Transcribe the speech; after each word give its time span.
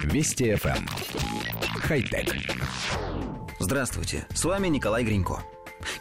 Вести 0.00 0.52
FM. 0.52 0.76
Эм. 0.76 0.86
Хай-тек. 1.80 2.34
Здравствуйте, 3.58 4.26
с 4.34 4.44
вами 4.44 4.68
Николай 4.68 5.04
Гринько. 5.04 5.42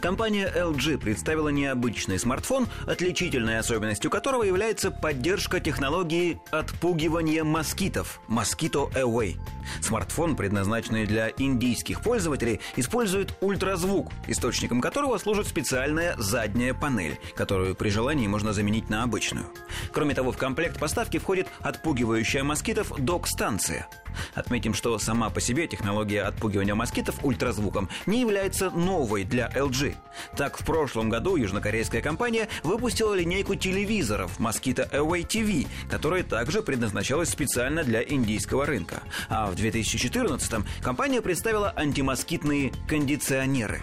Компания 0.00 0.50
LG 0.54 0.98
представила 0.98 1.48
необычный 1.48 2.18
смартфон, 2.18 2.68
отличительной 2.86 3.58
особенностью 3.58 4.10
которого 4.10 4.42
является 4.42 4.90
поддержка 4.90 5.60
технологии 5.60 6.40
отпугивания 6.50 7.44
москитов– 7.44 8.20
Mosquito 8.28 8.92
Away. 8.92 9.36
Смартфон, 9.80 10.36
предназначенный 10.36 11.06
для 11.06 11.30
индийских 11.36 12.00
пользователей, 12.02 12.60
использует 12.76 13.34
ультразвук, 13.40 14.12
источником 14.26 14.80
которого 14.80 15.18
служит 15.18 15.46
специальная 15.46 16.14
задняя 16.16 16.74
панель, 16.74 17.18
которую 17.34 17.74
при 17.74 17.90
желании 17.90 18.26
можно 18.26 18.52
заменить 18.52 18.90
на 18.90 19.02
обычную. 19.02 19.46
Кроме 19.92 20.14
того, 20.14 20.32
в 20.32 20.36
комплект 20.36 20.78
поставки 20.78 21.18
входит 21.18 21.48
отпугивающая 21.60 22.44
москитов 22.44 22.92
док-станция– 22.98 23.88
Отметим, 24.34 24.74
что 24.74 24.98
сама 24.98 25.30
по 25.30 25.40
себе 25.40 25.66
технология 25.66 26.22
отпугивания 26.22 26.74
москитов 26.74 27.24
ультразвуком 27.24 27.88
не 28.06 28.20
является 28.20 28.70
новой 28.70 29.24
для 29.24 29.48
LG. 29.48 29.94
Так, 30.36 30.58
в 30.58 30.64
прошлом 30.64 31.08
году 31.08 31.36
южнокорейская 31.36 32.02
компания 32.02 32.48
выпустила 32.62 33.14
линейку 33.14 33.54
телевизоров 33.54 34.38
Mosquito 34.38 34.90
Away 34.90 35.26
TV, 35.26 35.66
которая 35.90 36.22
также 36.22 36.62
предназначалась 36.62 37.30
специально 37.30 37.84
для 37.84 38.02
индийского 38.02 38.66
рынка. 38.66 39.02
А 39.28 39.49
в 39.50 39.56
2014 39.56 40.64
компания 40.82 41.20
представила 41.20 41.72
антимоскитные 41.76 42.72
кондиционеры. 42.88 43.80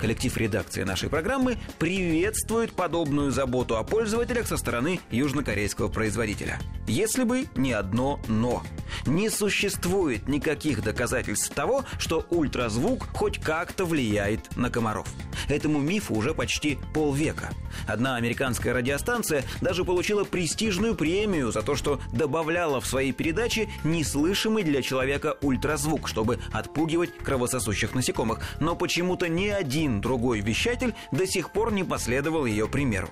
Коллектив 0.00 0.36
редакции 0.36 0.82
нашей 0.82 1.08
программы 1.08 1.56
приветствует 1.78 2.72
подобную 2.72 3.30
заботу 3.30 3.76
о 3.76 3.84
пользователях 3.84 4.46
со 4.46 4.56
стороны 4.56 5.00
южнокорейского 5.10 5.88
производителя. 5.88 6.58
Если 6.86 7.24
бы 7.24 7.46
не 7.56 7.72
одно 7.72 8.20
«но». 8.28 8.62
Не 9.06 9.30
существует 9.30 10.28
никаких 10.28 10.82
доказательств 10.82 11.54
того, 11.54 11.84
что 11.98 12.26
ультразвук 12.30 13.08
хоть 13.14 13.38
как-то 13.40 13.84
влияет 13.86 14.56
на 14.56 14.68
комаров. 14.68 15.08
Этому 15.48 15.80
мифу 15.80 16.14
уже 16.14 16.34
почти 16.34 16.78
полвека. 16.92 17.50
Одна 17.86 18.16
американская 18.16 18.72
радиостанция 18.72 19.44
даже 19.60 19.84
получила 19.84 20.24
престижную 20.24 20.94
премию 20.94 21.52
за 21.52 21.62
то, 21.62 21.76
что 21.76 22.00
добавляла 22.12 22.80
в 22.80 22.86
свои 22.86 23.12
передачи 23.12 23.68
неслышимый 23.84 24.62
для 24.62 24.82
человека 24.82 25.36
ультразвук, 25.40 26.08
чтобы 26.08 26.38
отпугивать 26.52 27.16
кровососущих 27.18 27.94
насекомых. 27.94 28.40
Но 28.60 28.76
почему-то 28.76 29.28
ни 29.28 29.48
один 29.48 30.00
другой 30.00 30.40
вещатель 30.40 30.94
до 31.12 31.26
сих 31.26 31.50
пор 31.50 31.72
не 31.72 31.84
последовал 31.84 32.46
ее 32.46 32.68
примеру. 32.68 33.08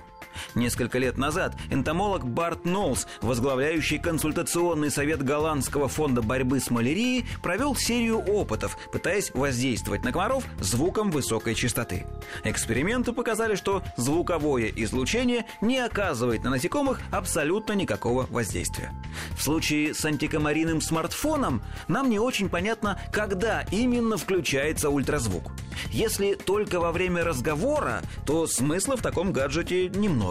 Несколько 0.55 0.97
лет 0.97 1.17
назад 1.17 1.55
энтомолог 1.69 2.25
Барт 2.25 2.65
Нолс, 2.65 3.07
возглавляющий 3.21 3.99
консультационный 3.99 4.89
совет 4.89 5.23
Голландского 5.23 5.87
фонда 5.87 6.21
борьбы 6.21 6.59
с 6.59 6.69
малярией, 6.69 7.25
провел 7.41 7.75
серию 7.75 8.19
опытов, 8.19 8.77
пытаясь 8.91 9.31
воздействовать 9.33 10.03
на 10.03 10.11
комаров 10.11 10.43
звуком 10.59 11.11
высокой 11.11 11.53
частоты. 11.53 12.05
Эксперименты 12.43 13.13
показали, 13.13 13.55
что 13.55 13.83
звуковое 13.97 14.71
излучение 14.75 15.45
не 15.61 15.79
оказывает 15.79 16.43
на 16.43 16.49
насекомых 16.49 17.01
абсолютно 17.11 17.73
никакого 17.73 18.25
воздействия. 18.29 18.91
В 19.37 19.43
случае 19.43 19.93
с 19.93 20.03
антикомариным 20.05 20.81
смартфоном 20.81 21.61
нам 21.87 22.09
не 22.09 22.19
очень 22.19 22.49
понятно, 22.49 22.99
когда 23.11 23.65
именно 23.71 24.17
включается 24.17 24.89
ультразвук. 24.89 25.51
Если 25.91 26.35
только 26.35 26.79
во 26.79 26.91
время 26.91 27.23
разговора, 27.23 28.01
то 28.25 28.47
смысла 28.47 28.95
в 28.95 29.01
таком 29.01 29.31
гаджете 29.31 29.89
немного. 29.89 30.22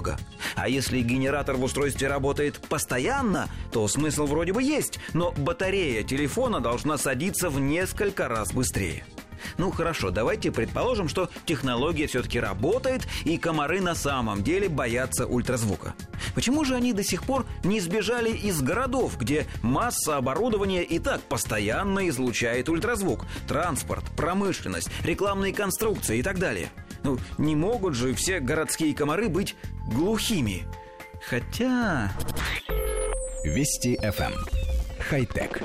А 0.54 0.68
если 0.68 1.00
генератор 1.00 1.56
в 1.56 1.64
устройстве 1.64 2.08
работает 2.08 2.56
постоянно, 2.68 3.48
то 3.72 3.86
смысл 3.88 4.26
вроде 4.26 4.52
бы 4.52 4.62
есть, 4.62 4.98
но 5.12 5.32
батарея 5.32 6.02
телефона 6.02 6.60
должна 6.60 6.98
садиться 6.98 7.50
в 7.50 7.60
несколько 7.60 8.28
раз 8.28 8.52
быстрее. 8.52 9.04
Ну 9.58 9.70
хорошо, 9.70 10.10
давайте 10.10 10.50
предположим, 10.52 11.08
что 11.08 11.28
технология 11.46 12.06
все-таки 12.06 12.40
работает, 12.40 13.06
и 13.24 13.38
комары 13.38 13.80
на 13.80 13.94
самом 13.94 14.42
деле 14.42 14.68
боятся 14.68 15.26
ультразвука. 15.26 15.94
Почему 16.34 16.64
же 16.64 16.74
они 16.74 16.92
до 16.92 17.02
сих 17.02 17.24
пор 17.24 17.46
не 17.64 17.80
сбежали 17.80 18.30
из 18.30 18.62
городов, 18.62 19.18
где 19.18 19.46
масса 19.62 20.16
оборудования 20.16 20.82
и 20.82 20.98
так 20.98 21.20
постоянно 21.22 22.08
излучает 22.08 22.68
ультразвук? 22.68 23.26
Транспорт, 23.48 24.04
промышленность, 24.16 24.90
рекламные 25.04 25.52
конструкции 25.52 26.18
и 26.18 26.22
так 26.22 26.38
далее. 26.38 26.70
Ну, 27.04 27.18
не 27.38 27.56
могут 27.56 27.94
же 27.94 28.14
все 28.14 28.40
городские 28.40 28.94
комары 28.94 29.28
быть 29.28 29.56
глухими. 29.90 30.64
Хотя... 31.28 32.12
Вести 33.44 33.96
FM. 33.96 34.32
Эм. 34.32 34.34
Хай-тек. 34.98 35.62